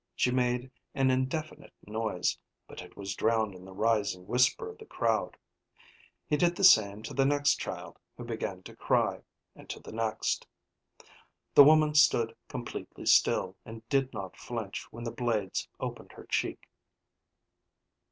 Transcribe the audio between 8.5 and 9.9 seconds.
to cry, and to